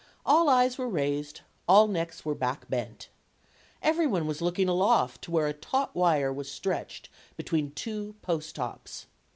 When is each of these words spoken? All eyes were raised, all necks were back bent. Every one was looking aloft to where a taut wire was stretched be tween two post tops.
All 0.25 0.49
eyes 0.49 0.79
were 0.79 0.89
raised, 0.89 1.41
all 1.67 1.87
necks 1.87 2.25
were 2.25 2.33
back 2.33 2.67
bent. 2.67 3.09
Every 3.83 4.07
one 4.07 4.25
was 4.25 4.41
looking 4.41 4.67
aloft 4.67 5.21
to 5.25 5.29
where 5.31 5.45
a 5.45 5.53
taut 5.53 5.93
wire 5.95 6.33
was 6.33 6.51
stretched 6.51 7.07
be 7.37 7.43
tween 7.43 7.69
two 7.75 8.15
post 8.23 8.55
tops. 8.55 9.05